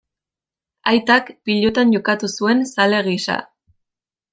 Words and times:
Aitak 0.93 1.29
pilotan 1.49 1.95
jokatu 1.99 2.33
zuen 2.41 2.67
zale 2.75 3.07
gisa. 3.13 3.41